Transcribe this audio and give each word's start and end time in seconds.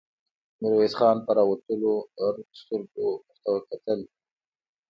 ميرويس 0.61 0.93
خان 0.99 1.17
په 1.25 1.31
راوتلو 1.37 1.93
رډو 2.21 2.43
سترګو 2.59 3.07
ورته 3.51 3.61
کتل. 3.71 3.99